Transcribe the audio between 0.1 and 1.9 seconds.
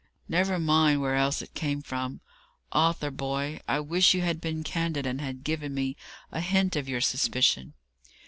"Never mind where else it came